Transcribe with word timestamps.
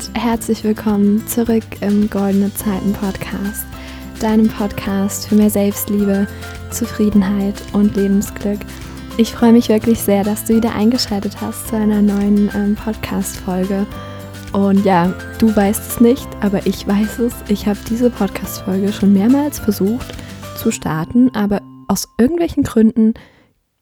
Und 0.00 0.18
herzlich 0.18 0.64
willkommen 0.64 1.26
zurück 1.26 1.62
im 1.82 2.08
Goldene 2.08 2.50
Zeiten 2.54 2.94
Podcast, 2.94 3.66
deinem 4.18 4.48
Podcast 4.48 5.28
für 5.28 5.34
mehr 5.34 5.50
Selbstliebe, 5.50 6.26
Zufriedenheit 6.70 7.62
und 7.74 7.94
Lebensglück. 7.96 8.60
Ich 9.18 9.34
freue 9.34 9.52
mich 9.52 9.68
wirklich 9.68 10.00
sehr, 10.00 10.24
dass 10.24 10.46
du 10.46 10.56
wieder 10.56 10.74
eingeschaltet 10.74 11.42
hast 11.42 11.68
zu 11.68 11.76
einer 11.76 12.00
neuen 12.00 12.50
ähm, 12.54 12.76
Podcast-Folge. 12.76 13.86
Und 14.54 14.86
ja, 14.86 15.12
du 15.38 15.54
weißt 15.54 15.90
es 15.90 16.00
nicht, 16.00 16.28
aber 16.40 16.66
ich 16.66 16.88
weiß 16.88 17.18
es. 17.18 17.34
Ich 17.48 17.66
habe 17.66 17.78
diese 17.90 18.08
Podcast-Folge 18.08 18.94
schon 18.94 19.12
mehrmals 19.12 19.58
versucht 19.58 20.14
zu 20.56 20.70
starten, 20.70 21.28
aber 21.34 21.60
aus 21.88 22.08
irgendwelchen 22.16 22.62
Gründen 22.62 23.12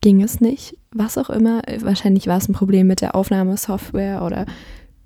ging 0.01 0.21
es 0.21 0.41
nicht. 0.41 0.77
Was 0.91 1.17
auch 1.17 1.31
immer. 1.31 1.63
Wahrscheinlich 1.79 2.27
war 2.27 2.39
es 2.39 2.49
ein 2.49 2.55
Problem 2.55 2.89
mit 2.89 3.03
der 3.03 3.15
Aufnahmesoftware 3.15 4.23
oder 4.23 4.47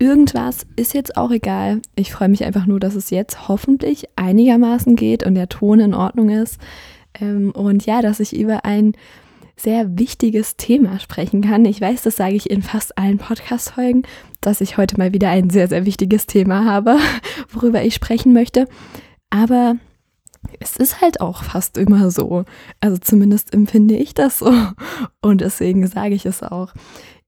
irgendwas. 0.03 0.67
Ist 0.75 0.93
jetzt 0.93 1.15
auch 1.15 1.31
egal. 1.31 1.81
Ich 1.95 2.11
freue 2.11 2.27
mich 2.27 2.43
einfach 2.43 2.65
nur, 2.65 2.79
dass 2.79 2.95
es 2.95 3.09
jetzt 3.09 3.47
hoffentlich 3.47 4.09
einigermaßen 4.17 4.95
geht 4.95 5.25
und 5.25 5.35
der 5.35 5.47
Ton 5.47 5.79
in 5.79 5.93
Ordnung 5.93 6.29
ist. 6.29 6.59
Ähm, 7.19 7.51
und 7.51 7.85
ja, 7.85 8.01
dass 8.01 8.19
ich 8.19 8.35
über 8.35 8.65
ein 8.65 8.93
sehr 9.55 9.97
wichtiges 9.97 10.57
Thema 10.57 10.99
sprechen 10.99 11.41
kann. 11.41 11.63
Ich 11.63 11.79
weiß, 11.79 12.01
das 12.01 12.17
sage 12.17 12.35
ich 12.35 12.49
in 12.49 12.61
fast 12.61 12.97
allen 12.97 13.17
Podcast-Folgen, 13.17 14.03
dass 14.41 14.59
ich 14.59 14.77
heute 14.77 14.97
mal 14.97 15.13
wieder 15.13 15.29
ein 15.29 15.49
sehr, 15.49 15.69
sehr 15.69 15.85
wichtiges 15.85 16.25
Thema 16.25 16.65
habe, 16.65 16.97
worüber 17.49 17.81
ich 17.83 17.95
sprechen 17.95 18.33
möchte. 18.33 18.67
Aber 19.29 19.77
es 20.59 20.75
ist 20.75 20.99
halt 21.01 21.21
auch 21.21 21.43
fast 21.43 21.77
immer 21.77 22.11
so. 22.11 22.43
Also 22.81 22.97
zumindest 22.97 23.53
empfinde 23.53 23.95
ich 23.95 24.13
das 24.13 24.39
so. 24.39 24.53
Und 25.21 25.39
deswegen 25.39 25.87
sage 25.87 26.15
ich 26.15 26.25
es 26.25 26.43
auch. 26.43 26.73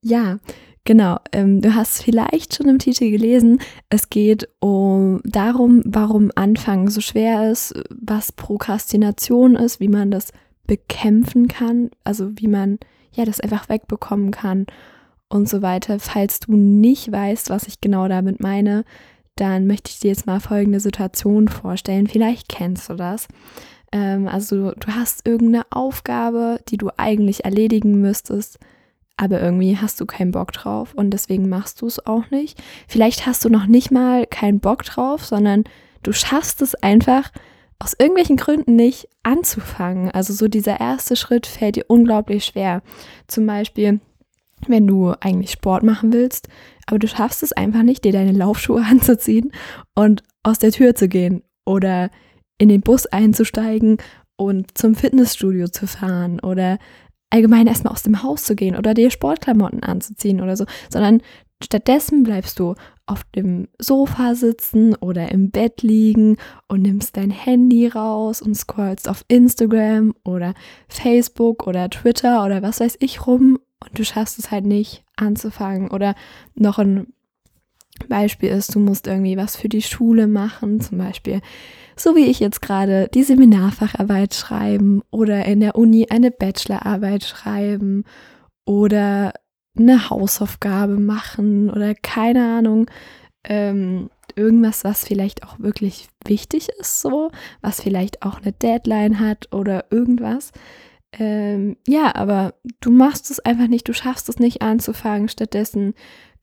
Ja, 0.02 0.40
genau. 0.86 1.20
Ähm, 1.32 1.62
du 1.62 1.76
hast 1.76 2.02
vielleicht 2.02 2.56
schon 2.56 2.70
im 2.70 2.80
Titel 2.80 3.12
gelesen, 3.12 3.60
es 3.90 4.10
geht 4.10 4.48
um 4.60 5.22
darum, 5.24 5.82
warum 5.86 6.32
Anfangen 6.36 6.90
so 6.90 7.02
schwer 7.02 7.52
ist, 7.52 7.74
was 7.90 8.32
Prokrastination 8.32 9.56
ist, 9.56 9.80
wie 9.80 9.90
man 9.90 10.12
das 10.12 10.32
bekämpfen 10.68 11.48
kann, 11.48 11.92
also 12.04 12.32
wie 12.36 12.48
man 12.48 12.80
ja 13.12 13.26
das 13.26 13.40
einfach 13.40 13.70
wegbekommen 13.70 14.32
kann 14.32 14.66
und 15.30 15.50
so 15.50 15.62
weiter. 15.62 16.00
Falls 16.00 16.40
du 16.40 16.56
nicht 16.56 17.12
weißt, 17.12 17.50
was 17.50 17.68
ich 17.68 17.82
genau 17.82 18.08
damit 18.08 18.42
meine, 18.42 18.84
dann 19.36 19.68
möchte 19.68 19.92
ich 19.92 20.00
dir 20.00 20.10
jetzt 20.10 20.26
mal 20.26 20.40
folgende 20.40 20.80
Situation 20.80 21.48
vorstellen. 21.48 22.08
Vielleicht 22.08 22.48
kennst 22.48 22.90
du 22.90 22.94
das. 22.94 23.28
Ähm, 23.92 24.28
also 24.28 24.72
du 24.72 24.88
hast 24.88 25.28
irgendeine 25.28 25.66
Aufgabe, 25.72 26.60
die 26.70 26.78
du 26.78 26.90
eigentlich 26.98 27.44
erledigen 27.44 28.00
müsstest, 28.02 28.60
aber 29.18 29.42
irgendwie 29.42 29.78
hast 29.78 30.00
du 30.02 30.06
keinen 30.06 30.32
Bock 30.32 30.52
drauf 30.52 30.94
und 30.94 31.12
deswegen 31.12 31.48
machst 31.48 31.82
du 31.82 31.88
es 31.88 32.06
auch 32.06 32.30
nicht. 32.32 32.62
Vielleicht 32.88 33.26
hast 33.26 33.46
du 33.46 33.50
noch 33.50 33.66
nicht 33.66 33.92
mal 33.92 34.26
keinen 34.26 34.60
Bock 34.60 34.84
drauf, 34.84 35.26
sondern 35.26 35.64
du 36.04 36.12
schaffst 36.12 36.62
es 36.62 36.76
einfach 36.76 37.32
aus 37.80 37.94
irgendwelchen 37.98 38.38
Gründen 38.38 38.76
nicht 38.76 39.08
anzufangen. 39.24 40.12
Also 40.12 40.34
so 40.34 40.48
dieser 40.48 40.80
erste 40.80 41.16
Schritt 41.16 41.46
fällt 41.46 41.76
dir 41.76 41.86
unglaublich 41.88 42.46
schwer. 42.46 42.82
Zum 43.28 43.46
Beispiel, 43.46 44.00
wenn 44.68 44.88
du 44.88 45.14
eigentlich 45.20 45.52
Sport 45.52 45.84
machen 45.84 46.14
willst, 46.14 46.48
aber 46.86 47.00
du 47.00 47.08
schaffst 47.08 47.44
es 47.44 47.54
einfach 47.54 47.84
nicht, 47.84 48.04
dir 48.04 48.12
deine 48.12 48.32
Laufschuhe 48.32 48.84
anzuziehen 48.90 49.52
und 49.94 50.24
aus 50.44 50.60
der 50.60 50.72
Tür 50.72 50.96
zu 50.96 51.08
gehen 51.08 51.44
oder 51.66 52.10
in 52.58 52.70
den 52.70 52.82
Bus 52.82 53.06
einzusteigen 53.06 53.98
und 54.38 54.78
zum 54.78 54.96
Fitnessstudio 54.96 55.68
zu 55.68 55.88
fahren 55.88 56.40
oder 56.40 56.78
allgemein 57.36 57.68
erstmal 57.68 57.94
aus 57.94 58.04
dem 58.04 58.24
Haus 58.24 58.44
zu 58.44 58.56
gehen 58.56 58.76
oder 58.76 58.94
dir 58.94 59.12
Sportklamotten 59.12 59.84
anzuziehen 59.84 60.42
oder 60.42 60.56
so, 60.56 60.66
sondern 60.90 61.22
stattdessen 61.62 62.24
bleibst 62.24 62.60
du 62.60 62.76
auf 63.06 63.24
dem 63.36 63.68
Sofa 63.78 64.34
sitzen 64.36 64.96
oder 64.96 65.32
im 65.32 65.52
Bett 65.52 65.82
liegen 65.84 66.38
und 66.68 66.82
nimmst 66.82 67.18
dein 67.18 67.30
Handy 67.30 67.88
raus 67.88 68.42
und 68.42 68.56
scrollst 68.56 69.10
auf 69.10 69.24
Instagram 69.28 70.16
oder 70.24 70.54
Facebook 70.88 71.68
oder 71.68 71.90
Twitter 71.90 72.46
oder 72.46 72.64
was 72.64 72.80
weiß 72.80 72.98
ich 73.00 73.28
rum 73.28 73.60
und 73.84 74.00
du 74.00 74.04
schaffst 74.04 74.40
es 74.40 74.52
halt 74.52 74.66
nicht 74.66 75.04
anzufangen. 75.16 75.92
Oder 75.92 76.16
noch 76.56 76.80
ein 76.80 77.08
Beispiel 78.10 78.50
ist, 78.50 78.76
du 78.76 78.80
musst 78.80 79.08
irgendwie 79.08 79.38
was 79.38 79.56
für 79.56 79.70
die 79.70 79.82
Schule 79.82 80.28
machen, 80.28 80.82
zum 80.82 80.98
Beispiel 80.98 81.42
so 81.96 82.16
wie 82.16 82.26
ich 82.26 82.40
jetzt 82.40 82.62
gerade 82.62 83.10
die 83.14 83.24
Seminarfacharbeit 83.24 84.34
schreiben 84.34 85.02
oder 85.12 85.46
in 85.46 85.62
der 85.62 85.76
Uni 85.76 86.08
eine 86.10 86.32
Bachelorarbeit 86.32 87.24
schreiben 87.24 88.04
oder 88.66 89.34
eine 89.78 90.10
Hausaufgabe 90.10 91.00
machen 91.00 91.70
oder 91.70 91.96
keine 91.96 92.58
Ahnung, 92.58 92.90
ähm, 93.44 94.10
irgendwas, 94.36 94.84
was 94.84 95.06
vielleicht 95.06 95.44
auch 95.44 95.60
wirklich 95.60 96.08
wichtig 96.26 96.70
ist, 96.80 97.02
so, 97.02 97.32
was 97.62 97.82
vielleicht 97.82 98.24
auch 98.24 98.42
eine 98.42 98.52
Deadline 98.52 99.20
hat 99.20 99.54
oder 99.54 99.86
irgendwas. 99.92 100.52
Ähm, 101.18 101.78
ja, 101.88 102.14
aber 102.16 102.56
du 102.82 102.92
machst 102.92 103.32
es 103.32 103.40
einfach 103.40 103.68
nicht, 103.68 103.88
du 103.88 103.94
schaffst 103.94 104.28
es 104.30 104.40
nicht 104.40 104.62
anzufangen. 104.62 105.30
Stattdessen 105.30 105.94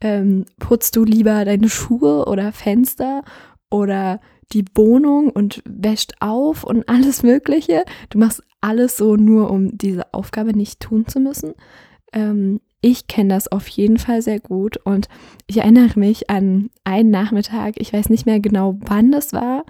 ähm, 0.01 0.47
putzt 0.59 0.97
du 0.97 1.05
lieber 1.05 1.45
deine 1.45 1.69
Schuhe 1.69 2.27
oder 2.27 2.53
Fenster 2.53 3.23
oder 3.71 4.21
die 4.53 4.65
Wohnung 4.75 5.31
und 5.31 5.63
wäscht 5.67 6.15
auf 6.21 6.65
und 6.65 6.89
alles 6.89 7.23
Mögliche. 7.23 7.85
Du 8.11 8.19
machst 8.19 8.43
alles 8.61 8.97
so 8.97 9.17
nur, 9.17 9.51
um 9.51 9.77
diese 9.77 10.13
Aufgabe 10.15 10.57
nicht 10.57 10.81
tun 10.81 11.07
zu 11.07 11.21
müssen. 11.21 11.55
Ähm, 12.13 12.61
ich 12.81 13.07
kenne 13.07 13.35
das 13.35 13.51
auf 13.51 13.69
jeden 13.69 13.99
Fall 13.99 14.23
sehr 14.23 14.41
gut 14.41 14.77
und 14.79 15.09
ich 15.47 15.59
erinnere 15.59 15.99
mich 15.99 16.29
an 16.31 16.71
einen 16.83 17.11
Nachmittag, 17.11 17.75
ich 17.77 17.93
weiß 17.93 18.09
nicht 18.09 18.27
mehr 18.27 18.41
genau, 18.41 18.77
wann 18.81 19.13
das 19.13 19.33
war, 19.33 19.65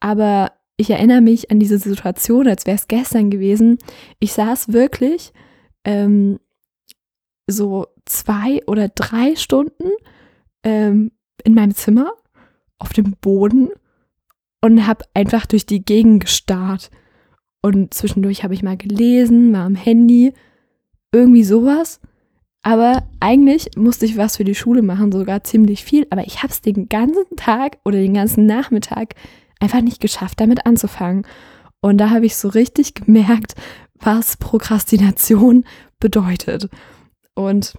aber 0.00 0.50
ich 0.76 0.90
erinnere 0.90 1.20
mich 1.20 1.50
an 1.50 1.60
diese 1.60 1.78
Situation, 1.78 2.48
als 2.48 2.66
wäre 2.66 2.76
es 2.76 2.88
gestern 2.88 3.30
gewesen. 3.30 3.78
Ich 4.18 4.32
saß 4.32 4.72
wirklich 4.72 5.32
ähm, 5.84 6.40
so 7.46 7.86
zwei 8.06 8.60
oder 8.66 8.88
drei 8.88 9.36
Stunden 9.36 9.90
ähm, 10.64 11.12
in 11.44 11.54
meinem 11.54 11.74
Zimmer 11.74 12.12
auf 12.78 12.92
dem 12.92 13.12
Boden 13.20 13.70
und 14.60 14.86
habe 14.86 15.04
einfach 15.14 15.46
durch 15.46 15.66
die 15.66 15.84
Gegend 15.84 16.24
gestarrt. 16.24 16.90
Und 17.62 17.94
zwischendurch 17.94 18.44
habe 18.44 18.54
ich 18.54 18.62
mal 18.62 18.76
gelesen, 18.76 19.52
war 19.52 19.64
am 19.64 19.74
Handy, 19.74 20.32
irgendwie 21.12 21.44
sowas. 21.44 22.00
Aber 22.62 23.06
eigentlich 23.20 23.70
musste 23.76 24.06
ich 24.06 24.16
was 24.16 24.38
für 24.38 24.44
die 24.44 24.54
Schule 24.54 24.82
machen, 24.82 25.12
sogar 25.12 25.44
ziemlich 25.44 25.84
viel. 25.84 26.06
Aber 26.10 26.26
ich 26.26 26.42
habe 26.42 26.52
es 26.52 26.62
den 26.62 26.88
ganzen 26.88 27.36
Tag 27.36 27.78
oder 27.84 27.98
den 27.98 28.14
ganzen 28.14 28.46
Nachmittag 28.46 29.14
einfach 29.64 29.80
nicht 29.82 30.00
geschafft, 30.00 30.40
damit 30.40 30.66
anzufangen. 30.66 31.26
Und 31.80 31.98
da 31.98 32.10
habe 32.10 32.26
ich 32.26 32.36
so 32.36 32.48
richtig 32.48 32.94
gemerkt, 32.94 33.54
was 33.98 34.36
Prokrastination 34.36 35.64
bedeutet. 35.98 36.68
Und 37.34 37.74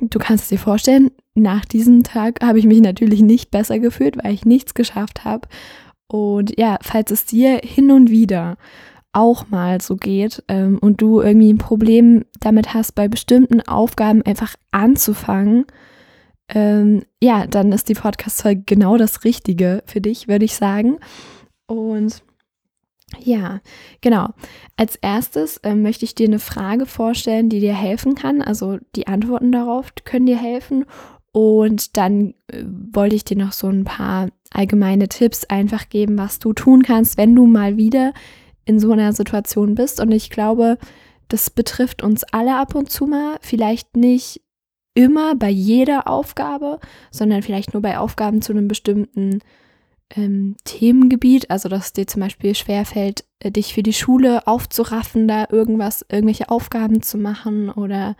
du 0.00 0.18
kannst 0.18 0.44
es 0.44 0.48
dir 0.48 0.58
vorstellen, 0.58 1.10
nach 1.34 1.64
diesem 1.64 2.02
Tag 2.02 2.42
habe 2.42 2.58
ich 2.58 2.66
mich 2.66 2.80
natürlich 2.80 3.22
nicht 3.22 3.50
besser 3.50 3.78
gefühlt, 3.78 4.22
weil 4.22 4.34
ich 4.34 4.44
nichts 4.44 4.74
geschafft 4.74 5.24
habe. 5.24 5.48
Und 6.08 6.58
ja, 6.58 6.78
falls 6.82 7.10
es 7.10 7.24
dir 7.24 7.60
hin 7.62 7.90
und 7.90 8.10
wieder 8.10 8.56
auch 9.12 9.48
mal 9.48 9.80
so 9.80 9.96
geht 9.96 10.42
ähm, 10.48 10.78
und 10.80 11.00
du 11.00 11.20
irgendwie 11.20 11.52
ein 11.52 11.58
Problem 11.58 12.24
damit 12.40 12.74
hast, 12.74 12.92
bei 12.94 13.08
bestimmten 13.08 13.60
Aufgaben 13.60 14.22
einfach 14.22 14.54
anzufangen, 14.70 15.66
ähm, 16.54 17.04
ja, 17.20 17.46
dann 17.46 17.72
ist 17.72 17.88
die 17.88 17.94
Podcast-Folge 17.94 18.62
genau 18.66 18.96
das 18.96 19.24
Richtige 19.24 19.82
für 19.86 20.00
dich, 20.00 20.28
würde 20.28 20.44
ich 20.44 20.54
sagen. 20.54 20.98
Und 21.66 22.22
ja, 23.18 23.60
genau. 24.00 24.28
Als 24.76 24.96
erstes 24.96 25.58
äh, 25.58 25.74
möchte 25.74 26.04
ich 26.04 26.14
dir 26.14 26.26
eine 26.26 26.38
Frage 26.38 26.86
vorstellen, 26.86 27.48
die 27.48 27.60
dir 27.60 27.74
helfen 27.74 28.14
kann. 28.14 28.42
Also 28.42 28.78
die 28.96 29.06
Antworten 29.06 29.52
darauf 29.52 29.92
können 30.04 30.26
dir 30.26 30.38
helfen. 30.38 30.84
Und 31.32 31.96
dann 31.96 32.34
äh, 32.48 32.64
wollte 32.92 33.16
ich 33.16 33.24
dir 33.24 33.36
noch 33.36 33.52
so 33.52 33.68
ein 33.68 33.84
paar 33.84 34.28
allgemeine 34.50 35.08
Tipps 35.08 35.44
einfach 35.44 35.88
geben, 35.88 36.18
was 36.18 36.38
du 36.38 36.52
tun 36.52 36.82
kannst, 36.82 37.16
wenn 37.16 37.34
du 37.34 37.46
mal 37.46 37.78
wieder 37.78 38.12
in 38.64 38.78
so 38.78 38.92
einer 38.92 39.12
Situation 39.14 39.74
bist. 39.74 40.00
Und 40.00 40.12
ich 40.12 40.28
glaube, 40.28 40.78
das 41.28 41.48
betrifft 41.48 42.02
uns 42.02 42.24
alle 42.24 42.56
ab 42.56 42.74
und 42.74 42.90
zu 42.90 43.06
mal. 43.06 43.38
Vielleicht 43.40 43.96
nicht 43.96 44.42
immer 44.94 45.34
bei 45.34 45.48
jeder 45.48 46.08
Aufgabe, 46.08 46.78
sondern 47.10 47.42
vielleicht 47.42 47.72
nur 47.72 47.82
bei 47.82 47.98
Aufgaben 47.98 48.42
zu 48.42 48.52
einem 48.52 48.68
bestimmten 48.68 49.40
ähm, 50.10 50.56
Themengebiet. 50.64 51.50
Also, 51.50 51.68
dass 51.68 51.86
es 51.86 51.92
dir 51.92 52.06
zum 52.06 52.20
Beispiel 52.20 52.54
schwerfällt, 52.54 53.24
äh, 53.40 53.50
dich 53.50 53.74
für 53.74 53.82
die 53.82 53.92
Schule 53.92 54.46
aufzuraffen, 54.46 55.28
da 55.28 55.46
irgendwas, 55.50 56.04
irgendwelche 56.10 56.50
Aufgaben 56.50 57.02
zu 57.02 57.18
machen 57.18 57.70
oder 57.70 58.16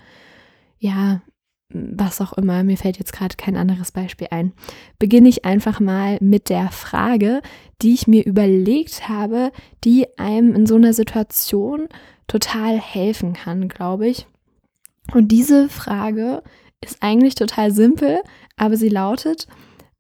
ja, 0.79 1.23
was 1.75 2.21
auch 2.21 2.33
immer, 2.35 2.65
mir 2.65 2.77
fällt 2.77 2.99
jetzt 2.99 3.13
gerade 3.13 3.37
kein 3.37 3.57
anderes 3.57 3.93
Beispiel 3.93 4.29
ein, 4.31 4.53
beginne 4.99 5.29
ich 5.29 5.45
einfach 5.45 5.81
mal 5.81 6.19
mit 6.21 6.51
der 6.51 6.71
Frage, 6.71 7.41
die 7.81 7.95
ich 7.95 8.07
mir 8.07 8.25
überlegt 8.27 9.09
habe, 9.09 9.53
die 9.85 10.07
einem 10.19 10.55
in 10.55 10.67
so 10.67 10.75
einer 10.75 10.93
Situation 10.93 11.89
total 12.27 12.79
helfen 12.79 13.33
kann, 13.33 13.69
glaube 13.69 14.09
ich. 14.09 14.27
Und 15.13 15.29
diese 15.29 15.69
Frage 15.69 16.43
ist 16.85 17.03
eigentlich 17.03 17.35
total 17.35 17.71
simpel, 17.71 18.21
aber 18.57 18.77
sie 18.77 18.89
lautet, 18.89 19.47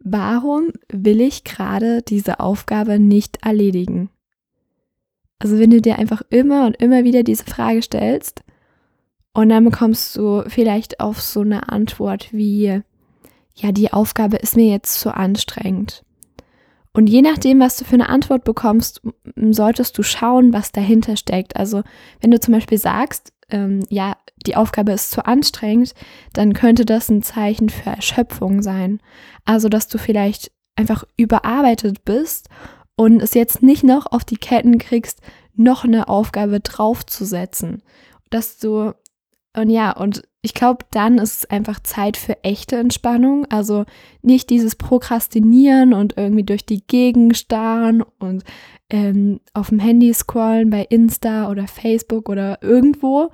warum 0.00 0.73
will 0.90 1.20
ich 1.20 1.44
gerade 1.44 2.02
diese 2.02 2.40
Aufgabe 2.40 2.99
nicht 2.99 3.44
erledigen? 3.44 4.11
Also 5.38 5.58
wenn 5.58 5.70
du 5.70 5.81
dir 5.81 5.99
einfach 5.99 6.23
immer 6.31 6.67
und 6.67 6.81
immer 6.81 7.05
wieder 7.05 7.23
diese 7.23 7.44
Frage 7.44 7.82
stellst 7.82 8.43
und 9.34 9.49
dann 9.49 9.64
bekommst 9.64 10.17
du 10.17 10.44
vielleicht 10.46 11.00
auf 11.00 11.20
so 11.20 11.40
eine 11.40 11.69
Antwort 11.69 12.29
wie, 12.32 12.82
ja, 13.55 13.73
die 13.73 13.93
Aufgabe 13.93 14.37
ist 14.37 14.56
mir 14.56 14.70
jetzt 14.70 15.00
zu 15.00 15.14
anstrengend. 15.14 16.05
Und 16.93 17.08
je 17.08 17.23
nachdem, 17.23 17.58
was 17.58 17.78
du 17.78 17.85
für 17.85 17.94
eine 17.94 18.08
Antwort 18.08 18.44
bekommst, 18.44 19.00
solltest 19.35 19.96
du 19.96 20.02
schauen, 20.02 20.52
was 20.52 20.73
dahinter 20.73 21.17
steckt. 21.17 21.56
Also 21.56 21.82
wenn 22.20 22.31
du 22.31 22.38
zum 22.38 22.52
Beispiel 22.52 22.78
sagst, 22.78 23.32
ähm, 23.50 23.81
ja, 23.88 24.17
die 24.43 24.56
Aufgabe 24.56 24.93
ist 24.93 25.11
zu 25.11 25.27
anstrengend, 25.27 25.94
dann 26.33 26.53
könnte 26.53 26.85
das 26.85 27.09
ein 27.09 27.23
Zeichen 27.23 27.69
für 27.69 27.91
Erschöpfung 27.91 28.62
sein. 28.62 29.00
Also 29.44 29.69
dass 29.69 29.89
du 29.89 29.99
vielleicht 29.99 30.50
einfach 30.77 31.05
überarbeitet 31.17 32.05
bist 32.05 32.49
und 32.97 33.21
es 33.21 33.35
jetzt 33.35 33.62
nicht 33.62 33.85
noch 33.85 34.06
auf 34.06 34.25
die 34.25 34.37
Ketten 34.37 34.79
kriegst, 34.79 35.21
noch 35.55 35.85
eine 35.85 36.09
Aufgabe 36.09 36.61
draufzusetzen. 36.61 37.83
Dass 38.31 38.59
du, 38.59 38.94
und 39.56 39.71
ja, 39.71 39.93
und 39.93 40.23
ich 40.41 40.55
glaube, 40.55 40.85
dann 40.91 41.19
ist 41.19 41.37
es 41.37 41.50
einfach 41.50 41.81
Zeit 41.81 42.17
für 42.17 42.43
echte 42.43 42.77
Entspannung. 42.77 43.47
Also 43.50 43.85
nicht 44.23 44.50
dieses 44.50 44.75
Prokrastinieren 44.75 45.93
und 45.93 46.17
irgendwie 46.17 46.43
durch 46.43 46.67
die 46.67 46.85
Gegend 46.87 47.37
starren 47.37 48.03
und 48.19 48.43
ähm, 48.91 49.41
auf 49.55 49.69
dem 49.69 49.79
Handy 49.79 50.12
scrollen 50.12 50.71
bei 50.71 50.83
Insta 50.83 51.49
oder 51.49 51.69
Facebook 51.69 52.29
oder 52.29 52.62
irgendwo, 52.62 53.31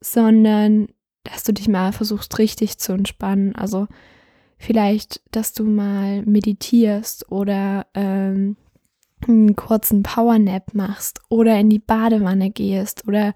sondern 0.00 0.88
dass 1.24 1.44
du 1.44 1.52
dich 1.52 1.68
mal 1.68 1.92
versuchst, 1.92 2.38
richtig 2.38 2.78
zu 2.78 2.92
entspannen. 2.92 3.54
Also 3.54 3.86
vielleicht, 4.56 5.20
dass 5.30 5.52
du 5.52 5.64
mal 5.64 6.22
meditierst 6.22 7.30
oder 7.30 7.86
ähm, 7.94 8.56
einen 9.26 9.56
kurzen 9.56 10.02
Powernap 10.02 10.74
machst 10.74 11.20
oder 11.28 11.58
in 11.58 11.70
die 11.70 11.80
Badewanne 11.80 12.50
gehst 12.50 13.06
oder 13.06 13.34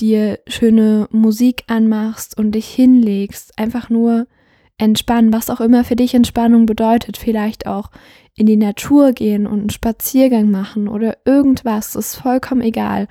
dir 0.00 0.40
schöne 0.46 1.08
Musik 1.12 1.64
anmachst 1.68 2.36
und 2.36 2.52
dich 2.52 2.66
hinlegst, 2.66 3.58
einfach 3.58 3.90
nur 3.90 4.26
entspannen, 4.76 5.32
was 5.32 5.50
auch 5.50 5.60
immer 5.60 5.84
für 5.84 5.94
dich 5.94 6.14
Entspannung 6.14 6.66
bedeutet, 6.66 7.16
vielleicht 7.16 7.66
auch 7.66 7.90
in 8.34 8.46
die 8.46 8.56
Natur 8.56 9.12
gehen 9.12 9.46
und 9.46 9.60
einen 9.60 9.70
Spaziergang 9.70 10.50
machen 10.50 10.88
oder 10.88 11.18
irgendwas, 11.24 11.94
ist 11.94 12.16
vollkommen 12.16 12.60
egal. 12.60 13.06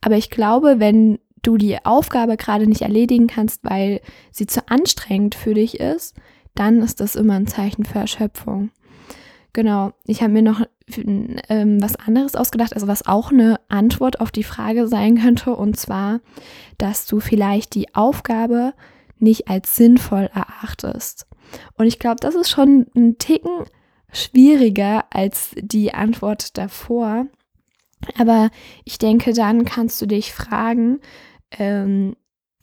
Aber 0.00 0.16
ich 0.16 0.30
glaube, 0.30 0.76
wenn 0.78 1.18
du 1.42 1.56
die 1.56 1.84
Aufgabe 1.84 2.36
gerade 2.36 2.66
nicht 2.66 2.82
erledigen 2.82 3.26
kannst, 3.26 3.64
weil 3.64 4.00
sie 4.30 4.46
zu 4.46 4.68
anstrengend 4.68 5.34
für 5.34 5.54
dich 5.54 5.80
ist, 5.80 6.16
dann 6.54 6.82
ist 6.82 7.00
das 7.00 7.16
immer 7.16 7.34
ein 7.34 7.46
Zeichen 7.46 7.84
für 7.84 7.98
Erschöpfung. 7.98 8.70
Genau, 9.52 9.92
ich 10.06 10.22
habe 10.22 10.32
mir 10.32 10.42
noch 10.42 10.62
ähm, 10.96 11.82
was 11.82 11.96
anderes 11.96 12.34
ausgedacht, 12.34 12.74
also 12.74 12.86
was 12.86 13.06
auch 13.06 13.30
eine 13.30 13.60
Antwort 13.68 14.20
auf 14.20 14.30
die 14.30 14.44
Frage 14.44 14.88
sein 14.88 15.18
könnte, 15.18 15.54
und 15.54 15.76
zwar, 15.76 16.20
dass 16.78 17.06
du 17.06 17.20
vielleicht 17.20 17.74
die 17.74 17.94
Aufgabe 17.94 18.72
nicht 19.18 19.48
als 19.48 19.76
sinnvoll 19.76 20.30
erachtest. 20.32 21.26
Und 21.76 21.86
ich 21.86 21.98
glaube, 21.98 22.16
das 22.20 22.34
ist 22.34 22.50
schon 22.50 22.86
ein 22.96 23.18
Ticken 23.18 23.64
schwieriger 24.10 25.04
als 25.10 25.50
die 25.56 25.92
Antwort 25.94 26.56
davor. 26.56 27.26
Aber 28.18 28.50
ich 28.84 28.98
denke, 28.98 29.32
dann 29.32 29.64
kannst 29.64 30.00
du 30.02 30.06
dich 30.06 30.32
fragen, 30.32 31.00
ähm, 31.58 32.16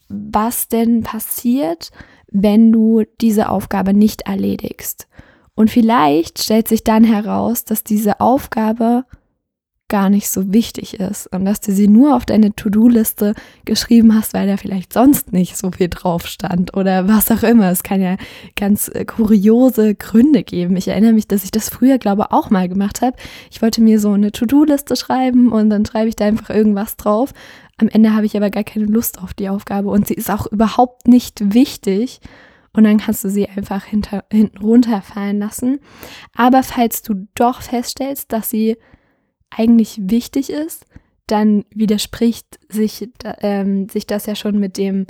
was 0.08 0.68
denn 0.68 1.04
passiert, 1.04 1.92
wenn 2.32 2.72
du 2.72 3.04
diese 3.22 3.50
Aufgabe 3.50 3.94
nicht 3.94 4.22
erledigst. 4.24 5.08
Und 5.56 5.70
vielleicht 5.70 6.42
stellt 6.42 6.68
sich 6.68 6.84
dann 6.84 7.04
heraus, 7.04 7.66
dass 7.66 7.84
diese 7.84 8.20
Aufgabe 8.22 9.06
gar 9.90 10.10
nicht 10.10 10.30
so 10.30 10.54
wichtig 10.54 11.00
ist 11.00 11.28
und 11.34 11.46
dass 11.46 11.60
du 11.60 11.74
sie 11.74 11.88
nur 11.88 12.16
auf 12.16 12.26
deine 12.26 12.56
To-Do-Liste 12.56 13.34
geschrieben 13.66 14.16
hast, 14.16 14.34
weil 14.34 14.48
da 14.48 14.56
vielleicht 14.56 14.94
sonst 14.94 15.34
nicht 15.34 15.58
so 15.58 15.72
viel 15.72 15.90
drauf 15.90 16.28
stand 16.28 16.78
oder 16.78 17.08
was 17.08 17.32
auch 17.32 17.44
immer. 17.44 17.70
Es 17.72 17.84
kann 17.84 18.02
ja 18.02 18.16
ganz 18.56 18.88
äh, 18.88 19.04
kuriose 19.04 19.96
Gründe 19.96 20.44
geben. 20.44 20.78
Ich 20.78 20.88
erinnere 20.88 21.14
mich, 21.14 21.28
dass 21.28 21.44
ich 21.44 21.52
das 21.52 21.70
früher, 21.70 21.98
glaube 21.98 22.32
auch 22.32 22.50
mal 22.52 22.70
gemacht 22.70 23.02
habe. 23.02 23.18
Ich 23.52 23.62
wollte 23.62 23.82
mir 23.82 24.00
so 24.00 24.12
eine 24.12 24.32
To-Do-Liste 24.32 24.96
schreiben 24.96 25.52
und 25.52 25.70
dann 25.70 25.86
schreibe 25.86 26.08
ich 26.08 26.16
da 26.16 26.26
einfach 26.26 26.52
irgendwas 26.52 26.96
drauf. 26.96 27.34
Am 27.78 27.88
Ende 27.88 28.14
habe 28.14 28.26
ich 28.26 28.38
aber 28.38 28.52
gar 28.52 28.64
keine 28.64 28.86
Lust 28.86 29.22
auf 29.22 29.34
die 29.34 29.50
Aufgabe 29.50 29.90
und 29.90 30.08
sie 30.08 30.14
ist 30.14 30.30
auch 30.30 30.46
überhaupt 30.48 31.08
nicht 31.08 31.54
wichtig 31.54 32.20
und 32.74 32.84
dann 32.84 32.98
kannst 32.98 33.24
du 33.24 33.30
sie 33.30 33.50
einfach 33.50 33.84
hinter, 33.86 34.26
hinten 34.32 34.60
runterfallen 34.60 35.40
lassen. 35.40 35.80
Aber 36.36 36.62
falls 36.62 37.02
du 37.02 37.28
doch 37.34 37.62
feststellst, 37.62 38.32
dass 38.32 38.50
sie 38.50 38.78
eigentlich 39.50 40.00
wichtig 40.02 40.50
ist, 40.50 40.86
dann 41.28 41.66
widerspricht 41.74 42.60
sich, 42.70 43.08
ähm, 43.42 43.88
sich 43.90 44.08
das 44.08 44.26
ja 44.26 44.36
schon 44.36 44.60
mit 44.60 44.78
dem, 44.78 45.06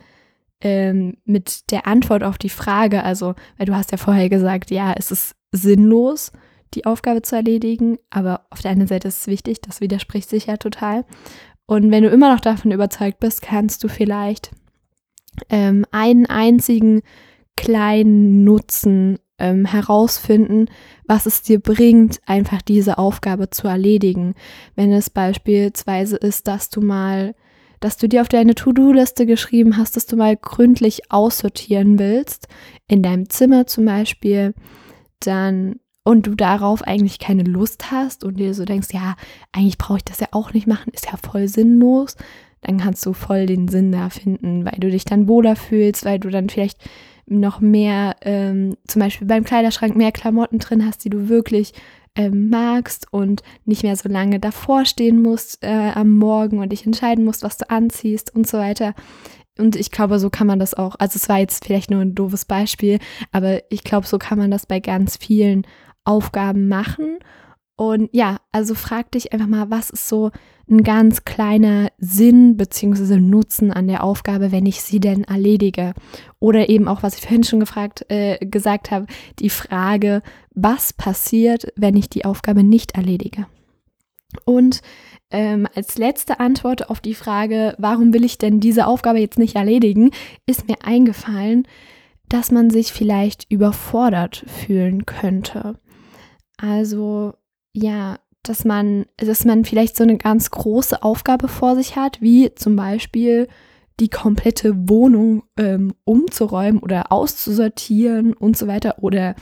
ähm, 0.62 1.18
mit 1.26 1.72
der 1.72 1.88
Antwort 1.88 2.24
auf 2.24 2.38
die 2.38 2.50
Frage. 2.50 3.04
Also, 3.04 3.36
weil 3.58 3.68
du 3.68 3.76
hast 3.76 3.92
ja 3.92 3.98
vorher 3.98 4.30
gesagt, 4.30 4.72
ja, 4.72 4.94
es 4.98 5.12
ist 5.12 5.36
sinnlos, 5.52 6.32
die 6.74 6.86
Aufgabe 6.86 7.22
zu 7.22 7.36
erledigen, 7.36 7.98
aber 8.10 8.46
auf 8.50 8.62
der 8.62 8.72
anderen 8.72 8.88
Seite 8.88 9.08
ist 9.08 9.22
es 9.22 9.28
wichtig, 9.28 9.62
das 9.62 9.82
widerspricht 9.82 10.30
sich 10.30 10.48
ja 10.48 10.58
total. 10.58 11.06
Und 11.66 11.92
wenn 11.92 12.04
du 12.04 12.10
immer 12.10 12.34
noch 12.34 12.42
davon 12.42 12.72
überzeugt 12.72 13.20
bist, 13.20 13.42
kannst 13.42 13.84
du 13.84 13.88
vielleicht 13.88 14.52
ähm, 15.50 15.86
einen 15.92 16.26
einzigen 16.26 17.02
kleinen 17.56 18.44
Nutzen 18.44 19.20
ähm, 19.40 19.66
herausfinden, 19.66 20.68
was 21.06 21.26
es 21.26 21.42
dir 21.42 21.60
bringt, 21.60 22.20
einfach 22.26 22.62
diese 22.62 22.98
Aufgabe 22.98 23.50
zu 23.50 23.68
erledigen. 23.68 24.36
Wenn 24.76 24.92
es 24.92 25.10
beispielsweise 25.10 26.18
ist, 26.18 26.48
dass 26.48 26.70
du 26.70 26.82
mal, 26.82 27.36
dass 27.80 27.98
du 27.98 28.08
dir 28.08 28.22
auf 28.22 28.30
deine 28.30 28.56
To-Do-Liste 28.56 29.26
geschrieben 29.26 29.78
hast, 29.78 29.96
dass 29.96 30.06
du 30.06 30.16
mal 30.16 30.36
gründlich 30.36 31.12
aussortieren 31.12 31.98
willst, 31.98 32.48
in 32.88 33.02
deinem 33.02 33.30
Zimmer 33.30 33.68
zum 33.68 33.86
Beispiel, 33.86 34.54
dann 35.20 35.80
und 36.04 36.26
du 36.26 36.36
darauf 36.36 36.82
eigentlich 36.82 37.20
keine 37.20 37.44
Lust 37.44 37.92
hast 37.92 38.24
und 38.24 38.40
dir 38.40 38.54
so 38.54 38.66
denkst, 38.66 38.88
ja, 38.94 39.16
eigentlich 39.52 39.78
brauche 39.78 39.98
ich 39.98 40.06
das 40.06 40.20
ja 40.20 40.28
auch 40.32 40.54
nicht 40.54 40.66
machen, 40.66 40.92
ist 40.94 41.06
ja 41.06 41.18
voll 41.18 41.48
sinnlos, 41.48 42.16
dann 42.62 42.78
kannst 42.78 43.06
du 43.06 43.14
voll 43.14 43.46
den 43.46 43.68
Sinn 43.68 43.92
da 43.92 44.10
finden, 44.10 44.66
weil 44.66 44.80
du 44.80 44.90
dich 44.90 45.06
dann 45.06 45.28
wohler 45.28 45.56
fühlst, 45.56 46.06
weil 46.06 46.20
du 46.20 46.30
dann 46.30 46.50
vielleicht 46.50 46.80
noch 47.30 47.60
mehr, 47.60 48.16
ähm, 48.22 48.76
zum 48.88 49.02
Beispiel 49.02 49.28
beim 49.28 49.44
Kleiderschrank 49.44 49.96
mehr 49.96 50.12
Klamotten 50.12 50.60
drin 50.60 50.86
hast, 50.86 51.04
die 51.06 51.10
du 51.10 51.30
wirklich 51.30 51.74
ähm, 52.16 52.50
magst 52.50 53.08
und 53.12 53.44
nicht 53.66 53.84
mehr 53.84 53.96
so 53.96 54.10
lange 54.10 54.40
davor 54.40 54.86
stehen 54.86 55.22
musst 55.22 55.64
äh, 55.64 55.92
am 55.94 56.14
Morgen 56.14 56.60
und 56.60 56.72
dich 56.72 56.86
entscheiden 56.86 57.24
musst, 57.24 57.44
was 57.44 57.58
du 57.58 57.70
anziehst 57.70 58.36
und 58.36 58.48
so 58.48 58.58
weiter. 58.58 58.94
Und 59.58 59.76
ich 59.76 59.92
glaube, 59.92 60.20
so 60.20 60.30
kann 60.30 60.48
man 60.48 60.60
das 60.60 60.74
auch, 60.74 60.96
also 61.00 61.18
es 61.18 61.30
war 61.30 61.40
jetzt 61.40 61.66
vielleicht 61.66 61.92
nur 61.92 62.02
ein 62.02 62.16
doofes 62.16 62.46
Beispiel, 62.46 63.00
aber 63.32 63.62
ich 63.70 63.84
glaube, 63.84 64.08
so 64.08 64.18
kann 64.18 64.38
man 64.38 64.52
das 64.52 64.66
bei 64.66 64.80
ganz 64.80 65.18
vielen 65.18 65.68
Aufgaben 66.06 66.68
machen. 66.68 67.20
Und 67.80 68.10
ja, 68.12 68.42
also 68.52 68.76
frag 68.76 69.10
dich 69.12 69.32
einfach 69.32 69.48
mal, 69.48 69.70
was 69.70 69.90
ist 69.90 70.10
so 70.10 70.32
ein 70.70 70.84
ganz 70.84 71.24
kleiner 71.24 71.88
Sinn 71.98 72.58
bzw. 72.58 73.16
Nutzen 73.22 73.72
an 73.72 73.88
der 73.88 74.04
Aufgabe, 74.04 74.52
wenn 74.52 74.66
ich 74.66 74.82
sie 74.82 75.00
denn 75.00 75.24
erledige. 75.24 75.94
Oder 76.42 76.68
eben 76.68 76.90
auch, 76.90 77.04
was 77.04 77.16
ich 77.16 77.22
vorhin 77.22 77.46
schon 77.46 77.62
gefragt, 77.62 78.06
äh, 78.10 78.38
gesagt 78.46 78.92
habe, 78.92 79.06
die 79.40 79.50
Frage, 79.50 80.24
was 80.54 80.92
passiert, 80.92 81.72
wenn 81.78 81.96
ich 81.96 82.10
die 82.10 82.26
Aufgabe 82.26 82.66
nicht 82.66 82.96
erledige. 82.96 83.48
Und 84.44 84.82
ähm, 85.32 85.66
als 85.74 85.98
letzte 85.98 86.42
Antwort 86.42 86.90
auf 86.90 87.00
die 87.00 87.16
Frage, 87.16 87.76
warum 87.78 88.14
will 88.14 88.26
ich 88.26 88.38
denn 88.38 88.60
diese 88.60 88.88
Aufgabe 88.88 89.20
jetzt 89.20 89.40
nicht 89.40 89.56
erledigen, 89.56 90.12
ist 90.46 90.68
mir 90.68 90.80
eingefallen, 90.84 91.66
dass 92.28 92.52
man 92.52 92.72
sich 92.72 92.92
vielleicht 92.92 93.50
überfordert 93.50 94.44
fühlen 94.48 95.06
könnte. 95.06 95.80
Also 96.58 97.36
ja, 97.74 98.20
dass 98.44 98.66
man, 98.66 99.06
dass 99.18 99.46
man 99.46 99.66
vielleicht 99.66 99.98
so 99.98 100.04
eine 100.04 100.18
ganz 100.18 100.50
große 100.50 101.04
Aufgabe 101.04 101.48
vor 101.48 101.76
sich 101.76 101.96
hat, 101.96 102.22
wie 102.22 102.54
zum 102.56 102.76
Beispiel 102.76 103.48
die 104.00 104.10
komplette 104.10 104.90
Wohnung 104.90 105.44
ähm, 105.58 105.94
umzuräumen 106.06 106.80
oder 106.80 107.12
auszusortieren 107.12 108.34
und 108.34 108.58
so 108.58 108.68
weiter 108.68 109.04
oder 109.04 109.36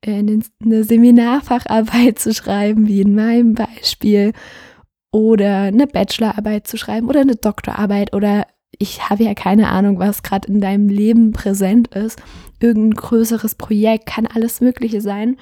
äh, 0.00 0.14
eine 0.14 0.84
Seminarfacharbeit 0.84 2.18
zu 2.18 2.32
schreiben, 2.32 2.86
wie 2.88 3.02
in 3.02 3.14
meinem 3.14 3.54
Beispiel, 3.54 4.32
oder 5.10 5.62
eine 5.62 5.86
Bachelorarbeit 5.86 6.66
zu 6.66 6.76
schreiben 6.76 7.08
oder 7.08 7.20
eine 7.20 7.36
Doktorarbeit 7.36 8.14
oder 8.14 8.46
ich 8.78 9.08
habe 9.08 9.24
ja 9.24 9.34
keine 9.34 9.68
Ahnung, 9.68 9.98
was 9.98 10.22
gerade 10.22 10.48
in 10.48 10.60
deinem 10.60 10.88
Leben 10.88 11.32
präsent 11.32 11.88
ist. 11.88 12.22
Irgendein 12.60 13.00
größeres 13.00 13.54
Projekt 13.54 14.06
kann 14.06 14.26
alles 14.26 14.60
Mögliche 14.60 15.00
sein. 15.00 15.36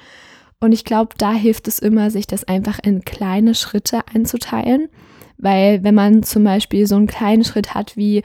Und 0.59 0.71
ich 0.71 0.85
glaube, 0.85 1.15
da 1.17 1.33
hilft 1.33 1.67
es 1.67 1.79
immer, 1.79 2.09
sich 2.09 2.27
das 2.27 2.43
einfach 2.43 2.79
in 2.81 3.05
kleine 3.05 3.53
Schritte 3.53 4.01
einzuteilen. 4.13 4.89
Weil 5.37 5.83
wenn 5.83 5.93
man 5.95 6.23
zum 6.23 6.43
Beispiel 6.43 6.87
so 6.87 6.95
einen 6.95 7.07
kleinen 7.07 7.43
Schritt 7.43 7.75
hat 7.75 7.95
wie 7.95 8.23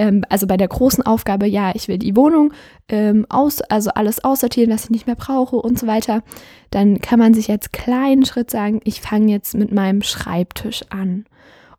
ähm, 0.00 0.24
also 0.28 0.46
bei 0.46 0.56
der 0.56 0.68
großen 0.68 1.04
Aufgabe, 1.04 1.46
ja, 1.46 1.72
ich 1.74 1.86
will 1.86 1.98
die 1.98 2.16
Wohnung 2.16 2.52
ähm, 2.88 3.26
aus, 3.28 3.60
also 3.60 3.90
alles 3.90 4.24
aussortieren, 4.24 4.70
was 4.72 4.84
ich 4.84 4.90
nicht 4.90 5.06
mehr 5.06 5.16
brauche 5.16 5.56
und 5.56 5.78
so 5.78 5.86
weiter, 5.86 6.22
dann 6.70 7.00
kann 7.00 7.18
man 7.18 7.34
sich 7.34 7.50
als 7.50 7.70
kleinen 7.70 8.24
Schritt 8.24 8.50
sagen, 8.50 8.80
ich 8.84 9.02
fange 9.02 9.30
jetzt 9.30 9.54
mit 9.54 9.72
meinem 9.72 10.02
Schreibtisch 10.02 10.84
an. 10.88 11.26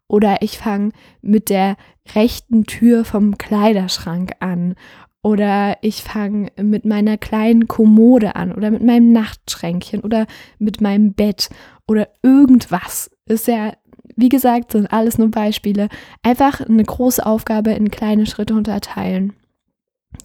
Oder 0.08 0.42
ich 0.42 0.60
fange 0.60 0.92
mit 1.22 1.50
der 1.50 1.78
rechten 2.14 2.66
Tür 2.66 3.06
vom 3.06 3.38
Kleiderschrank 3.38 4.34
an. 4.40 4.76
Oder 5.24 5.78
ich 5.82 6.04
fange 6.04 6.52
mit 6.60 6.84
meiner 6.84 7.18
kleinen 7.18 7.68
Kommode 7.68 8.36
an 8.36 8.52
oder 8.52 8.72
mit 8.72 8.84
meinem 8.84 9.12
Nachtschränkchen 9.12 10.02
oder 10.02 10.26
mit 10.58 10.82
meinem 10.82 11.14
Bett 11.14 11.50
oder 11.88 12.08
irgendwas. 12.24 13.12
Ist 13.28 13.48
ja, 13.48 13.74
wie 14.16 14.30
gesagt, 14.30 14.72
sind 14.72 14.92
alles 14.92 15.20
nur 15.20 15.30
Beispiele. 15.30 15.90
Einfach 16.24 16.62
eine 16.62 16.84
große 16.84 17.24
Aufgabe 17.24 17.72
in 17.72 17.92
kleine 17.92 18.26
Schritte 18.26 18.56
unterteilen. 18.56 19.34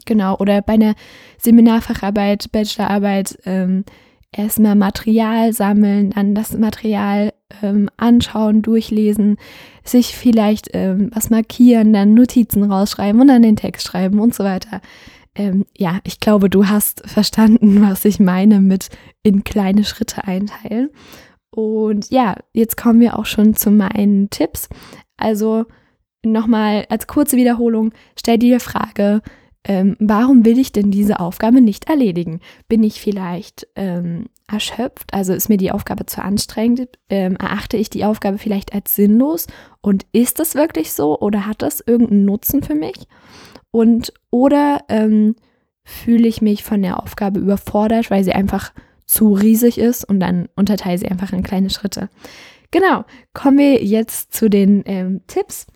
Genau, 0.07 0.37
oder 0.39 0.63
bei 0.63 0.75
einer 0.75 0.95
Seminarfacharbeit, 1.39 2.51
Bachelorarbeit 2.51 3.39
ähm, 3.45 3.85
erstmal 4.33 4.75
Material 4.75 5.53
sammeln, 5.53 6.11
dann 6.11 6.35
das 6.35 6.57
Material 6.57 7.33
ähm, 7.63 7.89
anschauen, 7.97 8.63
durchlesen, 8.63 9.37
sich 9.85 10.17
vielleicht 10.17 10.69
ähm, 10.73 11.11
was 11.15 11.31
markieren, 11.31 11.93
dann 11.93 12.15
Notizen 12.15 12.65
rausschreiben 12.71 13.21
und 13.21 13.29
dann 13.29 13.43
den 13.43 13.57
Text 13.57 13.87
schreiben 13.87 14.21
und 14.21 14.35
so 14.35 14.45
weiter. 14.45 14.81
Ähm, 15.35 15.67
ja, 15.77 16.01
ich 16.05 16.21
glaube, 16.21 16.51
du 16.51 16.67
hast 16.67 17.09
verstanden, 17.09 17.83
was 17.89 18.05
ich 18.05 18.21
meine 18.21 18.61
mit 18.61 18.89
in 19.23 19.45
kleine 19.45 19.85
Schritte 19.85 20.25
einteilen. 20.25 20.91
Und 21.51 22.11
ja, 22.11 22.37
jetzt 22.53 22.77
kommen 22.77 23.01
wir 23.01 23.19
auch 23.19 23.27
schon 23.27 23.55
zu 23.55 23.71
meinen 23.71 24.29
Tipps. 24.31 24.69
Also 25.17 25.65
nochmal 26.25 26.87
als 26.91 27.07
kurze 27.07 27.37
Wiederholung, 27.37 27.93
stell 28.19 28.39
dir 28.39 28.59
die 28.59 28.61
Frage, 28.65 29.23
ähm, 29.69 29.97
warum 29.99 30.45
will 30.45 30.59
ich 30.59 30.71
denn 30.71 30.93
diese 30.93 31.19
Aufgabe 31.19 31.61
nicht 31.61 31.91
erledigen? 31.91 32.41
Bin 32.69 32.85
ich 32.85 33.01
vielleicht 33.01 33.67
ähm, 33.75 34.27
erschöpft? 34.47 35.13
Also 35.13 35.33
ist 35.33 35.49
mir 35.49 35.57
die 35.57 35.73
Aufgabe 35.73 36.07
zu 36.07 36.23
anstrengend? 36.23 36.89
Ähm, 37.09 37.35
erachte 37.37 37.77
ich 37.77 37.91
die 37.91 38.05
Aufgabe 38.05 38.39
vielleicht 38.39 38.75
als 38.75 38.95
sinnlos? 38.95 39.49
Und 39.81 40.07
ist 40.13 40.39
das 40.39 40.55
wirklich 40.55 40.93
so 40.93 41.19
oder 41.19 41.47
hat 41.47 41.63
das 41.63 41.81
irgendeinen 41.81 42.25
Nutzen 42.25 42.63
für 42.63 42.77
mich? 42.77 43.09
Und 43.73 44.13
oder 44.31 44.85
ähm, 44.89 45.35
fühle 45.85 46.29
ich 46.29 46.41
mich 46.41 46.63
von 46.63 46.81
der 46.81 47.03
Aufgabe 47.03 47.41
überfordert, 47.41 48.09
weil 48.09 48.23
sie 48.23 48.33
einfach 48.33 48.73
zu 49.05 49.35
riesig 49.35 49.79
ist 49.79 50.05
und 50.05 50.21
dann 50.21 50.49
unterteile 50.55 50.99
sie 50.99 51.09
einfach 51.09 51.33
in 51.33 51.43
kleine 51.43 51.71
Schritte. 51.71 52.09
Genau, 52.71 53.05
kommen 53.35 53.59
wir 53.59 53.85
jetzt 53.85 54.33
zu 54.33 54.49
den 54.49 54.85
ähm, 54.87 55.23
Tipps. 55.27 55.67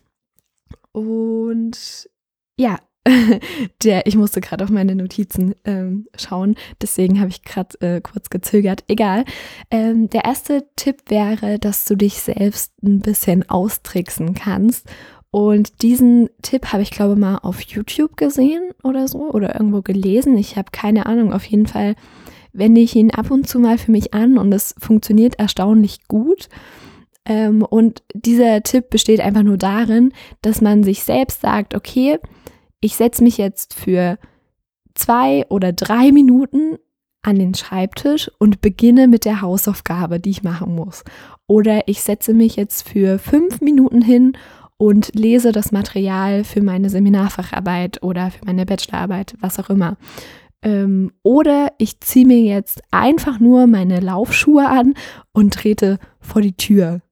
Und 0.92 2.08
ja, 2.56 2.78
der, 3.82 4.06
ich 4.06 4.16
musste 4.16 4.40
gerade 4.40 4.64
auf 4.64 4.70
meine 4.70 4.94
Notizen 4.94 5.54
ähm, 5.64 6.06
schauen, 6.16 6.56
deswegen 6.82 7.20
habe 7.20 7.30
ich 7.30 7.42
gerade 7.42 7.80
äh, 7.80 8.00
kurz 8.00 8.30
gezögert. 8.30 8.84
Egal. 8.88 9.24
Ähm, 9.70 10.10
der 10.10 10.24
erste 10.24 10.66
Tipp 10.76 11.02
wäre, 11.08 11.58
dass 11.58 11.86
du 11.86 11.96
dich 11.96 12.20
selbst 12.20 12.72
ein 12.82 13.00
bisschen 13.00 13.48
austricksen 13.48 14.34
kannst. 14.34 14.86
Und 15.30 15.82
diesen 15.82 16.28
Tipp 16.42 16.72
habe 16.72 16.82
ich, 16.82 16.90
glaube 16.90 17.14
mal 17.16 17.38
auf 17.38 17.60
YouTube 17.60 18.16
gesehen 18.16 18.70
oder 18.82 19.06
so 19.06 19.30
oder 19.30 19.54
irgendwo 19.54 19.80
gelesen. 19.80 20.36
Ich 20.36 20.56
habe 20.56 20.70
keine 20.72 21.06
Ahnung. 21.06 21.32
Auf 21.32 21.44
jeden 21.44 21.66
Fall 21.66 21.94
wende 22.52 22.80
ich 22.80 22.96
ihn 22.96 23.12
ab 23.12 23.30
und 23.30 23.48
zu 23.48 23.60
mal 23.60 23.78
für 23.78 23.92
mich 23.92 24.12
an 24.12 24.38
und 24.38 24.52
es 24.52 24.74
funktioniert 24.78 25.38
erstaunlich 25.38 26.08
gut. 26.08 26.48
Ähm, 27.24 27.62
und 27.62 28.02
dieser 28.12 28.62
Tipp 28.62 28.90
besteht 28.90 29.20
einfach 29.20 29.42
nur 29.44 29.56
darin, 29.56 30.12
dass 30.42 30.60
man 30.60 30.82
sich 30.82 31.04
selbst 31.04 31.42
sagt, 31.42 31.74
okay, 31.74 32.18
ich 32.80 32.96
setze 32.96 33.22
mich 33.22 33.38
jetzt 33.38 33.74
für 33.74 34.18
zwei 34.94 35.46
oder 35.48 35.72
drei 35.72 36.12
Minuten 36.12 36.78
an 37.22 37.38
den 37.38 37.54
Schreibtisch 37.54 38.30
und 38.38 38.60
beginne 38.60 39.06
mit 39.06 39.24
der 39.24 39.42
Hausaufgabe, 39.42 40.20
die 40.20 40.30
ich 40.30 40.42
machen 40.42 40.74
muss. 40.74 41.04
Oder 41.46 41.86
ich 41.86 42.02
setze 42.02 42.32
mich 42.32 42.56
jetzt 42.56 42.88
für 42.88 43.18
fünf 43.18 43.60
Minuten 43.60 44.00
hin 44.00 44.36
und 44.78 45.14
lese 45.14 45.52
das 45.52 45.72
Material 45.72 46.44
für 46.44 46.62
meine 46.62 46.88
Seminarfacharbeit 46.88 48.02
oder 48.02 48.30
für 48.30 48.46
meine 48.46 48.64
Bachelorarbeit, 48.64 49.34
was 49.40 49.58
auch 49.58 49.68
immer. 49.68 49.98
Ähm, 50.62 51.12
oder 51.22 51.72
ich 51.76 52.00
ziehe 52.00 52.26
mir 52.26 52.40
jetzt 52.40 52.80
einfach 52.90 53.40
nur 53.40 53.66
meine 53.66 54.00
Laufschuhe 54.00 54.66
an 54.66 54.94
und 55.32 55.52
trete 55.52 55.98
vor 56.20 56.40
die 56.40 56.56
Tür. 56.56 57.02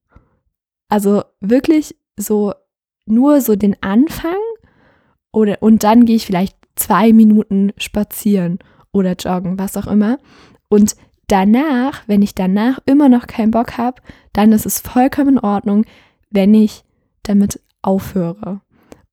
Also 0.87 1.23
wirklich 1.39 1.95
so 2.17 2.53
nur 3.05 3.41
so 3.41 3.55
den 3.55 3.75
Anfang 3.81 4.37
oder, 5.31 5.57
und 5.61 5.83
dann 5.83 6.05
gehe 6.05 6.15
ich 6.15 6.25
vielleicht 6.25 6.55
zwei 6.75 7.13
Minuten 7.13 7.71
spazieren 7.77 8.59
oder 8.91 9.13
joggen, 9.13 9.59
was 9.59 9.77
auch 9.77 9.87
immer. 9.87 10.17
Und 10.69 10.95
danach, 11.27 12.03
wenn 12.07 12.21
ich 12.21 12.35
danach 12.35 12.79
immer 12.85 13.09
noch 13.09 13.27
keinen 13.27 13.51
Bock 13.51 13.77
habe, 13.77 14.01
dann 14.33 14.51
ist 14.51 14.65
es 14.65 14.79
vollkommen 14.79 15.37
in 15.37 15.39
Ordnung, 15.39 15.85
wenn 16.31 16.53
ich 16.53 16.83
damit 17.23 17.59
aufhöre. 17.81 18.61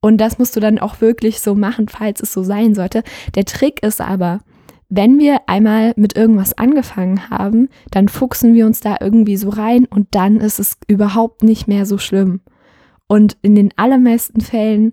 Und 0.00 0.18
das 0.18 0.38
musst 0.38 0.54
du 0.56 0.60
dann 0.60 0.78
auch 0.78 1.00
wirklich 1.00 1.40
so 1.40 1.54
machen, 1.54 1.88
falls 1.88 2.20
es 2.20 2.32
so 2.32 2.42
sein 2.42 2.74
sollte. 2.74 3.02
Der 3.34 3.44
Trick 3.44 3.82
ist 3.82 4.00
aber, 4.00 4.40
wenn 4.88 5.18
wir 5.18 5.48
einmal 5.48 5.94
mit 5.96 6.16
irgendwas 6.16 6.56
angefangen 6.56 7.28
haben, 7.28 7.68
dann 7.90 8.08
fuchsen 8.08 8.54
wir 8.54 8.66
uns 8.66 8.80
da 8.80 8.96
irgendwie 9.00 9.36
so 9.36 9.48
rein 9.48 9.84
und 9.86 10.08
dann 10.12 10.36
ist 10.36 10.60
es 10.60 10.78
überhaupt 10.86 11.42
nicht 11.42 11.66
mehr 11.66 11.86
so 11.86 11.98
schlimm. 11.98 12.40
Und 13.08 13.36
in 13.42 13.54
den 13.54 13.70
allermeisten 13.76 14.40
Fällen 14.40 14.92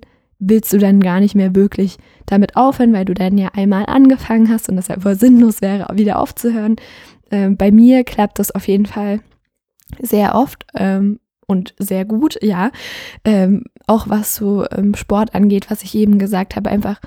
willst 0.49 0.73
du 0.73 0.77
dann 0.77 0.99
gar 0.99 1.19
nicht 1.19 1.35
mehr 1.35 1.55
wirklich 1.55 1.97
damit 2.25 2.55
aufhören, 2.55 2.93
weil 2.93 3.05
du 3.05 3.13
dann 3.13 3.37
ja 3.37 3.49
einmal 3.53 3.85
angefangen 3.85 4.49
hast 4.49 4.69
und 4.69 4.87
ja 4.87 5.03
wohl 5.03 5.15
sinnlos 5.15 5.61
wäre, 5.61 5.87
wieder 5.97 6.19
aufzuhören. 6.19 6.75
Ähm, 7.31 7.57
bei 7.57 7.71
mir 7.71 8.03
klappt 8.03 8.39
das 8.39 8.51
auf 8.51 8.67
jeden 8.67 8.85
Fall 8.85 9.19
sehr 9.99 10.35
oft 10.35 10.65
ähm, 10.75 11.19
und 11.47 11.73
sehr 11.79 12.05
gut, 12.05 12.37
ja. 12.41 12.71
Ähm, 13.25 13.63
auch 13.87 14.09
was 14.09 14.35
so 14.35 14.65
ähm, 14.71 14.95
Sport 14.95 15.35
angeht, 15.35 15.69
was 15.69 15.83
ich 15.83 15.95
eben 15.95 16.19
gesagt 16.19 16.55
habe, 16.55 16.69
einfach 16.69 16.99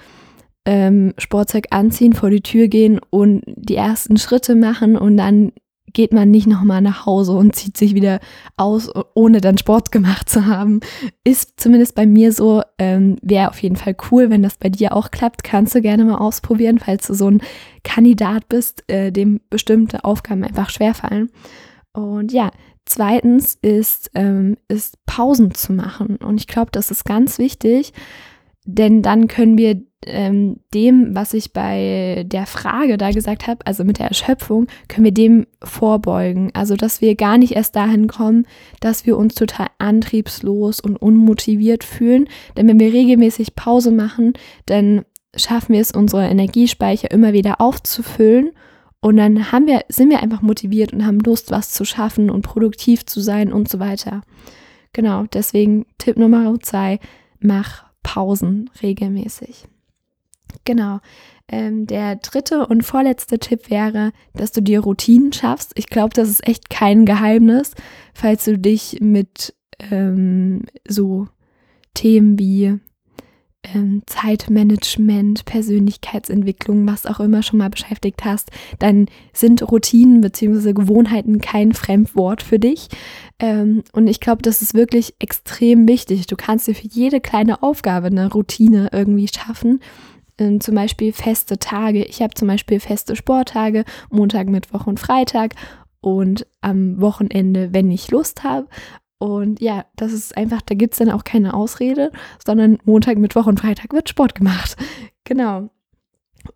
ähm, 0.64 1.14
Sportzeug 1.16 1.66
anziehen, 1.70 2.12
vor 2.12 2.30
die 2.30 2.42
Tür 2.42 2.68
gehen 2.68 3.00
und 3.10 3.42
die 3.46 3.76
ersten 3.76 4.16
Schritte 4.18 4.54
machen 4.56 4.96
und 4.96 5.16
dann 5.16 5.52
geht 5.96 6.12
man 6.12 6.30
nicht 6.30 6.46
nochmal 6.46 6.82
nach 6.82 7.06
Hause 7.06 7.32
und 7.32 7.56
zieht 7.56 7.78
sich 7.78 7.94
wieder 7.94 8.20
aus, 8.58 8.90
ohne 9.14 9.40
dann 9.40 9.56
Sport 9.56 9.92
gemacht 9.92 10.28
zu 10.28 10.44
haben. 10.44 10.80
Ist 11.24 11.58
zumindest 11.58 11.94
bei 11.94 12.04
mir 12.04 12.34
so, 12.34 12.62
ähm, 12.78 13.16
wäre 13.22 13.48
auf 13.48 13.62
jeden 13.62 13.76
Fall 13.76 13.96
cool, 14.10 14.28
wenn 14.28 14.42
das 14.42 14.58
bei 14.58 14.68
dir 14.68 14.94
auch 14.94 15.10
klappt. 15.10 15.42
Kannst 15.42 15.74
du 15.74 15.80
gerne 15.80 16.04
mal 16.04 16.18
ausprobieren, 16.18 16.78
falls 16.78 17.06
du 17.06 17.14
so 17.14 17.30
ein 17.30 17.40
Kandidat 17.82 18.46
bist, 18.50 18.84
äh, 18.88 19.10
dem 19.10 19.40
bestimmte 19.48 20.04
Aufgaben 20.04 20.44
einfach 20.44 20.68
schwerfallen. 20.68 21.30
Und 21.94 22.30
ja, 22.30 22.50
zweitens 22.84 23.56
ist, 23.62 24.10
ähm, 24.14 24.58
ist 24.68 24.98
Pausen 25.06 25.54
zu 25.54 25.72
machen. 25.72 26.16
Und 26.16 26.38
ich 26.38 26.46
glaube, 26.46 26.72
das 26.72 26.90
ist 26.90 27.06
ganz 27.06 27.38
wichtig, 27.38 27.94
denn 28.66 29.00
dann 29.00 29.28
können 29.28 29.56
wir 29.56 29.80
ähm, 30.04 30.60
dem, 30.74 31.14
was 31.14 31.32
ich 31.34 31.52
bei 31.52 32.24
der 32.26 32.46
Frage 32.46 32.98
da 32.98 33.10
gesagt 33.10 33.46
habe, 33.46 33.66
also 33.66 33.84
mit 33.84 33.98
der 33.98 34.08
Erschöpfung, 34.08 34.66
können 34.88 35.04
wir 35.04 35.12
dem 35.12 35.46
vorbeugen. 35.62 36.50
Also, 36.54 36.76
dass 36.76 37.00
wir 37.00 37.14
gar 37.14 37.38
nicht 37.38 37.52
erst 37.52 37.76
dahin 37.76 38.06
kommen, 38.06 38.46
dass 38.80 39.06
wir 39.06 39.16
uns 39.16 39.34
total 39.34 39.68
antriebslos 39.78 40.80
und 40.80 40.96
unmotiviert 40.96 41.82
fühlen. 41.82 42.28
Denn 42.56 42.68
wenn 42.68 42.80
wir 42.80 42.92
regelmäßig 42.92 43.54
Pause 43.54 43.90
machen, 43.90 44.34
dann 44.66 45.04
schaffen 45.34 45.74
wir 45.74 45.80
es, 45.80 45.92
unsere 45.92 46.26
Energiespeicher 46.28 47.10
immer 47.10 47.32
wieder 47.32 47.60
aufzufüllen. 47.60 48.50
Und 49.00 49.16
dann 49.16 49.52
haben 49.52 49.66
wir, 49.66 49.82
sind 49.88 50.10
wir 50.10 50.22
einfach 50.22 50.42
motiviert 50.42 50.92
und 50.92 51.06
haben 51.06 51.20
Lust, 51.20 51.50
was 51.50 51.70
zu 51.70 51.84
schaffen 51.84 52.30
und 52.30 52.42
produktiv 52.42 53.06
zu 53.06 53.20
sein 53.20 53.52
und 53.52 53.68
so 53.68 53.78
weiter. 53.78 54.22
Genau, 54.92 55.24
deswegen 55.32 55.86
Tipp 55.98 56.16
Nummer 56.16 56.58
zwei, 56.60 56.98
mach 57.38 57.84
Pausen 58.02 58.70
regelmäßig. 58.82 59.68
Genau. 60.64 61.00
Ähm, 61.48 61.86
der 61.86 62.16
dritte 62.16 62.66
und 62.66 62.82
vorletzte 62.82 63.38
Tipp 63.38 63.70
wäre, 63.70 64.12
dass 64.34 64.50
du 64.50 64.60
dir 64.60 64.80
Routinen 64.80 65.32
schaffst. 65.32 65.72
Ich 65.76 65.86
glaube, 65.86 66.10
das 66.14 66.28
ist 66.28 66.46
echt 66.46 66.70
kein 66.70 67.06
Geheimnis, 67.06 67.72
falls 68.14 68.44
du 68.44 68.58
dich 68.58 68.98
mit 69.00 69.54
ähm, 69.90 70.62
so 70.88 71.28
Themen 71.94 72.38
wie 72.38 72.80
ähm, 73.74 74.02
Zeitmanagement, 74.06 75.44
Persönlichkeitsentwicklung, 75.44 76.86
was 76.86 77.06
auch 77.06 77.20
immer 77.20 77.42
schon 77.42 77.58
mal 77.58 77.70
beschäftigt 77.70 78.24
hast, 78.24 78.50
dann 78.78 79.06
sind 79.32 79.62
Routinen 79.70 80.20
bzw. 80.20 80.72
Gewohnheiten 80.72 81.40
kein 81.40 81.72
Fremdwort 81.72 82.42
für 82.42 82.58
dich. 82.58 82.88
Ähm, 83.38 83.82
und 83.92 84.06
ich 84.06 84.20
glaube, 84.20 84.42
das 84.42 84.62
ist 84.62 84.74
wirklich 84.74 85.14
extrem 85.18 85.88
wichtig. 85.88 86.26
Du 86.26 86.36
kannst 86.36 86.68
dir 86.68 86.74
für 86.74 86.88
jede 86.88 87.20
kleine 87.20 87.62
Aufgabe 87.62 88.08
eine 88.08 88.30
Routine 88.32 88.90
irgendwie 88.92 89.28
schaffen 89.28 89.80
ähm, 90.38 90.60
zum 90.60 90.74
Beispiel 90.74 91.12
feste 91.12 91.58
Tage. 91.58 92.04
Ich 92.04 92.22
habe 92.22 92.34
zum 92.34 92.48
Beispiel 92.48 92.80
feste 92.80 93.16
Sporttage, 93.16 93.84
Montag, 94.10 94.48
Mittwoch 94.48 94.86
und 94.86 95.00
Freitag 95.00 95.54
und 96.00 96.46
am 96.60 97.00
Wochenende, 97.00 97.72
wenn 97.72 97.90
ich 97.90 98.10
Lust 98.10 98.44
habe. 98.44 98.68
Und 99.18 99.60
ja, 99.60 99.86
das 99.96 100.12
ist 100.12 100.36
einfach, 100.36 100.60
da 100.62 100.74
gibt 100.74 100.94
es 100.94 100.98
dann 100.98 101.10
auch 101.10 101.24
keine 101.24 101.54
Ausrede, 101.54 102.12
sondern 102.44 102.78
Montag, 102.84 103.18
Mittwoch 103.18 103.46
und 103.46 103.60
Freitag 103.60 103.92
wird 103.92 104.08
Sport 104.08 104.34
gemacht. 104.34 104.76
Genau. 105.28 105.70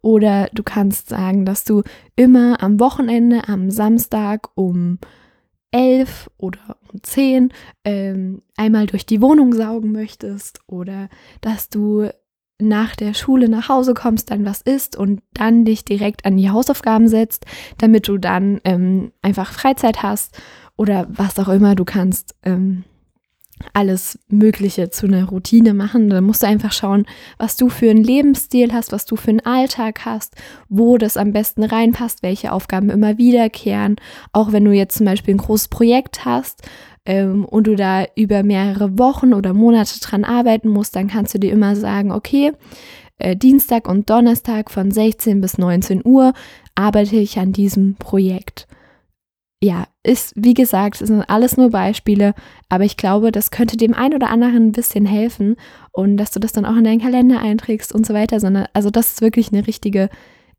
Oder 0.01 0.49
du 0.53 0.63
kannst 0.63 1.09
sagen, 1.09 1.45
dass 1.45 1.65
du 1.65 1.83
immer 2.15 2.63
am 2.63 2.79
Wochenende, 2.79 3.49
am 3.49 3.69
Samstag 3.73 4.49
um 4.55 5.01
elf 5.73 6.31
oder 6.37 6.77
um 6.93 7.03
zehn 7.03 7.53
ähm, 7.85 8.43
einmal 8.57 8.87
durch 8.87 9.07
die 9.07 9.21
Wohnung 9.21 9.53
saugen 9.53 9.91
möchtest 9.91 10.61
oder 10.69 11.09
dass 11.41 11.69
du 11.69 12.11
nach 12.61 12.97
der 12.97 13.15
Schule 13.15 13.49
nach 13.49 13.69
Hause 13.69 13.95
kommst, 13.95 14.31
dann 14.31 14.45
was 14.45 14.61
isst 14.61 14.97
und 14.97 15.23
dann 15.35 15.65
dich 15.65 15.85
direkt 15.85 16.25
an 16.25 16.37
die 16.37 16.51
Hausaufgaben 16.51 17.09
setzt, 17.09 17.47
damit 17.79 18.09
du 18.09 18.19
dann 18.19 18.61
ähm, 18.65 19.13
einfach 19.23 19.53
Freizeit 19.53 20.03
hast 20.03 20.39
oder 20.77 21.07
was 21.11 21.39
auch 21.39 21.49
immer 21.49 21.75
du 21.75 21.85
kannst. 21.85 22.35
Ähm, 22.43 22.85
alles 23.73 24.19
Mögliche 24.29 24.91
zu 24.91 25.07
einer 25.07 25.25
Routine 25.25 25.75
machen. 25.75 26.11
Da 26.11 26.21
musst 26.21 26.43
du 26.43 26.47
einfach 26.47 26.73
schauen, 26.73 27.07
was 27.39 27.57
du 27.57 27.69
für 27.69 27.91
einen 27.91 28.03
Lebensstil 28.03 28.73
hast, 28.73 28.93
was 28.93 29.05
du 29.05 29.17
für 29.17 29.31
einen 29.31 29.45
Alltag 29.45 30.05
hast, 30.05 30.35
wo 30.69 30.99
das 30.99 31.17
am 31.17 31.33
besten 31.33 31.63
reinpasst, 31.63 32.23
welche 32.23 32.53
Aufgaben 32.53 32.91
immer 32.91 33.19
wiederkehren. 33.19 33.97
Auch 34.33 34.53
wenn 34.53 34.65
du 34.65 34.73
jetzt 34.73 34.97
zum 34.97 35.07
Beispiel 35.07 35.35
ein 35.35 35.39
großes 35.39 35.69
Projekt 35.69 36.25
hast 36.25 36.63
ähm, 37.07 37.45
und 37.45 37.67
du 37.67 37.77
da 37.77 38.05
über 38.15 38.43
mehrere 38.43 38.99
Wochen 38.99 39.35
oder 39.35 39.55
Monate 39.55 39.99
dran 40.01 40.25
arbeiten 40.25 40.69
musst, 40.69 40.97
dann 40.97 41.09
kannst 41.09 41.35
du 41.35 41.39
dir 41.39 41.53
immer 41.53 41.77
sagen, 41.77 42.13
okay, 42.13 42.53
äh, 43.19 43.37
Dienstag 43.37 43.89
und 43.89 44.11
Donnerstag 44.11 44.71
von 44.71 44.91
16 44.91 45.41
bis 45.41 45.59
19 45.59 46.03
Uhr 46.05 46.33
arbeite 46.75 47.17
ich 47.17 47.39
an 47.39 47.53
diesem 47.53 47.95
Projekt. 47.97 48.67
Ja, 49.63 49.87
ist, 50.03 50.33
wie 50.37 50.55
gesagt, 50.55 51.03
es 51.03 51.09
sind 51.09 51.23
alles 51.29 51.59
nur 51.59 51.71
Beispiele, 51.71 52.35
aber 52.71 52.85
ich 52.85 52.97
glaube, 52.97 53.31
das 53.31 53.51
könnte 53.51 53.77
dem 53.77 53.93
einen 53.93 54.15
oder 54.15 54.31
anderen 54.31 54.69
ein 54.69 54.73
bisschen 54.73 55.05
helfen 55.05 55.57
und 55.93 56.17
dass 56.17 56.31
du 56.31 56.41
das 56.41 56.53
dann 56.53 56.65
auch 56.65 56.77
in 56.77 56.85
deinen 56.85 57.03
Kalender 57.03 57.41
einträgst 57.41 57.95
und 57.95 58.07
so 58.07 58.15
weiter, 58.15 58.41
sondern 58.41 58.69
also 58.73 58.89
dass 58.89 59.15
es 59.15 59.21
wirklich 59.21 59.53
eine 59.53 59.67
richtige 59.67 60.09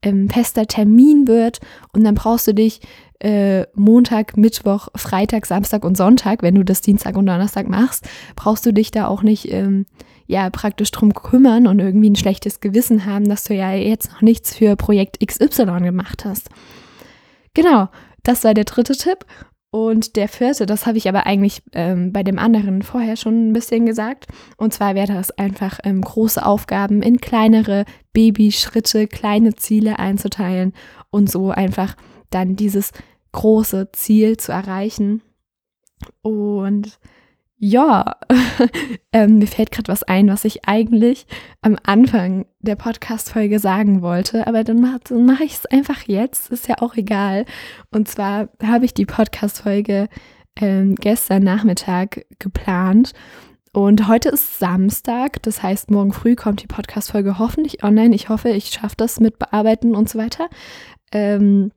ähm, 0.01 0.29
fester 0.29 0.65
Termin 0.67 1.27
wird 1.27 1.59
und 1.93 2.03
dann 2.03 2.15
brauchst 2.15 2.47
du 2.47 2.53
dich 2.53 2.81
äh, 3.19 3.65
Montag, 3.75 4.35
Mittwoch, 4.35 4.87
Freitag, 4.95 5.45
Samstag 5.45 5.85
und 5.85 5.95
Sonntag, 5.95 6.41
wenn 6.41 6.55
du 6.55 6.63
das 6.63 6.81
Dienstag 6.81 7.15
und 7.15 7.27
Donnerstag 7.27 7.67
machst, 7.67 8.07
brauchst 8.35 8.65
du 8.65 8.73
dich 8.73 8.91
da 8.91 9.07
auch 9.07 9.21
nicht 9.21 9.51
ähm, 9.51 9.85
ja 10.25 10.49
praktisch 10.49 10.91
drum 10.91 11.13
kümmern 11.13 11.67
und 11.67 11.79
irgendwie 11.79 12.09
ein 12.09 12.15
schlechtes 12.15 12.61
Gewissen 12.61 13.05
haben, 13.05 13.27
dass 13.27 13.43
du 13.43 13.53
ja 13.53 13.73
jetzt 13.73 14.11
noch 14.11 14.21
nichts 14.21 14.55
für 14.55 14.75
Projekt 14.75 15.19
XY 15.25 15.81
gemacht 15.81 16.25
hast. 16.25 16.49
Genau. 17.53 17.89
Das 18.23 18.43
war 18.43 18.53
der 18.53 18.65
dritte 18.65 18.93
Tipp. 18.93 19.25
Und 19.73 20.17
der 20.17 20.27
vierte, 20.27 20.65
das 20.65 20.85
habe 20.85 20.97
ich 20.97 21.07
aber 21.07 21.25
eigentlich 21.25 21.63
ähm, 21.71 22.11
bei 22.11 22.23
dem 22.23 22.37
anderen 22.37 22.81
vorher 22.81 23.15
schon 23.15 23.49
ein 23.49 23.53
bisschen 23.53 23.85
gesagt. 23.85 24.27
Und 24.57 24.73
zwar 24.73 24.95
wäre 24.95 25.13
das 25.13 25.31
einfach 25.31 25.79
ähm, 25.85 26.01
große 26.01 26.45
Aufgaben 26.45 27.01
in 27.01 27.21
kleinere 27.21 27.85
Babyschritte, 28.11 29.07
kleine 29.07 29.55
Ziele 29.55 29.97
einzuteilen 29.97 30.73
und 31.09 31.31
so 31.31 31.51
einfach 31.51 31.95
dann 32.31 32.57
dieses 32.57 32.91
große 33.31 33.93
Ziel 33.93 34.35
zu 34.35 34.51
erreichen. 34.51 35.21
Und 36.21 36.99
ja, 37.63 38.15
ähm, 39.13 39.37
mir 39.37 39.45
fällt 39.45 39.71
gerade 39.71 39.87
was 39.87 40.01
ein, 40.01 40.29
was 40.29 40.45
ich 40.45 40.67
eigentlich 40.67 41.27
am 41.61 41.77
Anfang 41.83 42.47
der 42.59 42.75
Podcast-Folge 42.75 43.59
sagen 43.59 44.01
wollte, 44.01 44.47
aber 44.47 44.63
dann 44.63 44.81
mache 44.81 45.13
mach 45.13 45.39
ich 45.41 45.53
es 45.53 45.65
einfach 45.67 46.01
jetzt, 46.07 46.49
ist 46.49 46.67
ja 46.67 46.79
auch 46.79 46.95
egal. 46.95 47.45
Und 47.91 48.07
zwar 48.07 48.49
habe 48.63 48.85
ich 48.85 48.95
die 48.95 49.05
Podcast-Folge 49.05 50.09
ähm, 50.59 50.95
gestern 50.95 51.43
Nachmittag 51.43 52.25
geplant 52.39 53.13
und 53.73 54.07
heute 54.07 54.29
ist 54.29 54.57
Samstag, 54.57 55.43
das 55.43 55.61
heißt, 55.61 55.91
morgen 55.91 56.13
früh 56.13 56.35
kommt 56.35 56.63
die 56.63 56.67
Podcast-Folge 56.67 57.37
hoffentlich 57.37 57.83
online. 57.83 58.15
Ich 58.15 58.27
hoffe, 58.27 58.49
ich 58.49 58.69
schaffe 58.69 58.95
das 58.97 59.19
mit 59.19 59.37
Bearbeiten 59.37 59.95
und 59.95 60.09
so 60.09 60.17
weiter. 60.17 60.49
Ähm, 61.13 61.71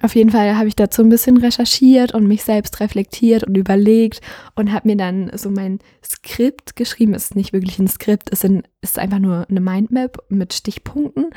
auf 0.00 0.14
jeden 0.14 0.30
Fall 0.30 0.56
habe 0.56 0.68
ich 0.68 0.76
dazu 0.76 1.02
ein 1.02 1.08
bisschen 1.08 1.36
recherchiert 1.36 2.14
und 2.14 2.26
mich 2.26 2.42
selbst 2.44 2.80
reflektiert 2.80 3.44
und 3.44 3.56
überlegt 3.56 4.20
und 4.54 4.72
habe 4.72 4.88
mir 4.88 4.96
dann 4.96 5.30
so 5.34 5.50
mein 5.50 5.80
Skript 6.04 6.76
geschrieben. 6.76 7.14
Es 7.14 7.24
ist 7.24 7.36
nicht 7.36 7.52
wirklich 7.52 7.78
ein 7.78 7.88
Skript, 7.88 8.30
es 8.32 8.44
ist 8.80 8.98
einfach 8.98 9.18
nur 9.18 9.46
eine 9.48 9.60
Mindmap 9.60 10.18
mit 10.28 10.54
Stichpunkten. 10.54 11.30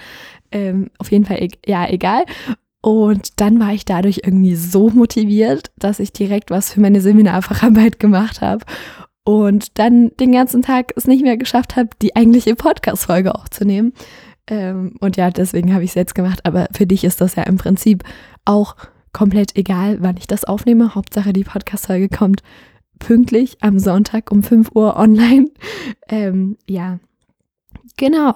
Ähm, 0.51 0.91
auf 0.97 1.11
jeden 1.11 1.25
Fall, 1.25 1.47
ja, 1.65 1.89
egal. 1.89 2.23
Und 2.81 3.41
dann 3.41 3.59
war 3.59 3.73
ich 3.73 3.83
dadurch 3.83 4.21
irgendwie 4.23 4.55
so 4.55 4.89
motiviert, 4.89 5.71
dass 5.77 5.99
ich 5.99 6.13
direkt 6.13 6.51
was 6.51 6.71
für 6.71 6.81
meine 6.81 7.01
Seminarfacharbeit 7.01 7.99
gemacht 7.99 8.41
habe 8.41 8.63
und 9.23 9.79
dann 9.79 10.11
den 10.19 10.31
ganzen 10.31 10.61
Tag 10.61 10.93
es 10.95 11.07
nicht 11.07 11.23
mehr 11.23 11.35
geschafft 11.35 11.75
habe, 11.75 11.89
die 12.01 12.15
eigentliche 12.15 12.55
Podcast-Folge 12.55 13.33
aufzunehmen. 13.33 13.93
Ähm, 14.47 14.95
und 14.99 15.17
ja, 15.17 15.31
deswegen 15.31 15.73
habe 15.73 15.83
ich 15.83 15.89
es 15.91 15.95
jetzt 15.95 16.15
gemacht. 16.15 16.45
Aber 16.45 16.67
für 16.71 16.85
dich 16.85 17.03
ist 17.03 17.21
das 17.21 17.35
ja 17.35 17.43
im 17.43 17.57
Prinzip 17.57 18.03
auch 18.45 18.75
komplett 19.13 19.55
egal, 19.55 19.97
wann 20.01 20.17
ich 20.17 20.27
das 20.27 20.43
aufnehme. 20.43 20.95
Hauptsache, 20.95 21.33
die 21.33 21.43
Podcast-Folge 21.43 22.09
kommt 22.09 22.43
pünktlich 22.99 23.57
am 23.61 23.79
Sonntag 23.79 24.31
um 24.31 24.43
5 24.43 24.71
Uhr 24.73 24.95
online. 24.97 25.47
Ähm, 26.07 26.57
ja, 26.67 26.99
genau. 27.97 28.35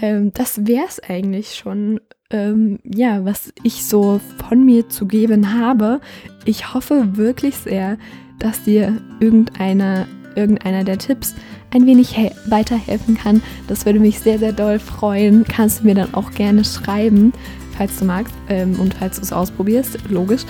Ähm, 0.00 0.32
das 0.32 0.66
wäre 0.66 0.86
es 0.88 1.00
eigentlich 1.00 1.54
schon, 1.54 2.00
ähm, 2.30 2.80
ja, 2.84 3.24
was 3.24 3.52
ich 3.62 3.84
so 3.84 4.20
von 4.48 4.64
mir 4.64 4.88
zu 4.88 5.06
geben 5.06 5.54
habe. 5.54 6.00
Ich 6.44 6.74
hoffe 6.74 7.16
wirklich 7.16 7.56
sehr, 7.56 7.98
dass 8.40 8.64
dir 8.64 9.00
irgendeiner, 9.20 10.08
irgendeiner 10.34 10.82
der 10.82 10.98
Tipps 10.98 11.36
ein 11.72 11.86
wenig 11.86 12.16
weiterhelfen 12.46 13.16
kann. 13.16 13.42
Das 13.68 13.86
würde 13.86 14.00
mich 14.00 14.18
sehr, 14.18 14.40
sehr 14.40 14.52
doll 14.52 14.80
freuen. 14.80 15.44
Kannst 15.44 15.80
du 15.80 15.84
mir 15.84 15.94
dann 15.94 16.14
auch 16.14 16.32
gerne 16.32 16.64
schreiben 16.64 17.32
falls 17.78 17.96
du 17.98 18.04
magst 18.04 18.34
ähm, 18.48 18.78
und 18.78 18.94
falls 18.94 19.16
du 19.16 19.22
es 19.22 19.32
ausprobierst, 19.32 19.98
logisch. 20.10 20.42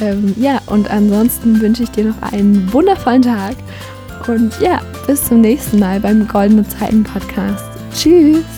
Ähm, 0.00 0.34
ja, 0.38 0.60
und 0.66 0.90
ansonsten 0.90 1.60
wünsche 1.60 1.82
ich 1.82 1.90
dir 1.90 2.04
noch 2.04 2.32
einen 2.32 2.72
wundervollen 2.72 3.22
Tag 3.22 3.56
und 4.26 4.58
ja, 4.60 4.80
bis 5.06 5.26
zum 5.26 5.40
nächsten 5.40 5.78
Mal 5.78 6.00
beim 6.00 6.26
Goldene 6.28 6.66
Zeiten 6.66 7.02
Podcast. 7.02 7.64
Tschüss! 7.94 8.57